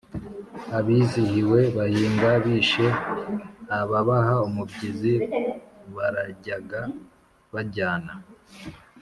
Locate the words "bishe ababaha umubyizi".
2.43-5.13